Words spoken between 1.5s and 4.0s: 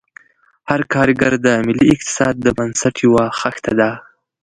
ملي اقتصاد د بنسټ یوه خښته ده.